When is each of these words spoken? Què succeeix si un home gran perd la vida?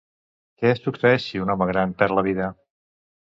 Què 0.61 0.71
succeeix 0.77 1.25
si 1.33 1.41
un 1.43 1.51
home 1.55 1.67
gran 1.73 1.93
perd 2.01 2.17
la 2.21 2.25
vida? 2.29 2.49